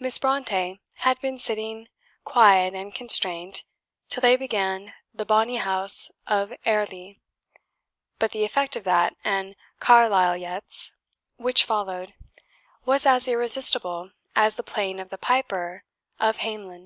Miss 0.00 0.16
Brontë 0.18 0.78
had 0.94 1.20
been 1.20 1.38
sitting 1.38 1.88
quiet 2.24 2.72
and 2.72 2.94
constrained 2.94 3.64
till 4.08 4.22
they 4.22 4.34
began 4.34 4.94
"The 5.12 5.26
Bonnie 5.26 5.58
House 5.58 6.10
of 6.26 6.54
Airlie," 6.64 7.20
but 8.18 8.30
the 8.30 8.44
effect 8.46 8.76
of 8.76 8.84
that 8.84 9.14
and 9.24 9.56
"Carlisle 9.78 10.38
Yetts," 10.38 10.94
which 11.36 11.64
followed, 11.64 12.14
was 12.86 13.04
as 13.04 13.28
irresistible 13.28 14.12
as 14.34 14.54
the 14.56 14.62
playing 14.62 15.00
of 15.00 15.10
the 15.10 15.18
Piper 15.18 15.84
of 16.18 16.38
Hamelin. 16.38 16.76